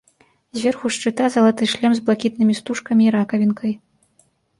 [0.59, 3.77] Зверху шчыта залаты шлем з блакітнымі стужкамі і ракавінкай.